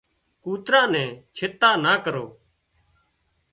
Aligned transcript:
ڪُوترا 0.43 0.81
نِي 0.93 1.05
چنتا 1.35 1.69
نا 1.83 1.93
ڪرو 2.03 2.25